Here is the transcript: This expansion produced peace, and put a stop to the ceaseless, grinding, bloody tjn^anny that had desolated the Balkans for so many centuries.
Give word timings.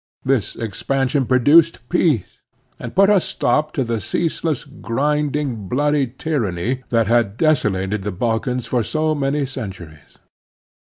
This 0.25 0.55
expansion 0.55 1.27
produced 1.27 1.87
peace, 1.87 2.41
and 2.79 2.95
put 2.95 3.07
a 3.11 3.19
stop 3.19 3.71
to 3.73 3.83
the 3.83 4.01
ceaseless, 4.01 4.63
grinding, 4.65 5.67
bloody 5.69 6.07
tjn^anny 6.07 6.81
that 6.89 7.05
had 7.05 7.37
desolated 7.37 8.01
the 8.01 8.11
Balkans 8.11 8.65
for 8.65 8.81
so 8.83 9.13
many 9.13 9.45
centuries. 9.45 10.17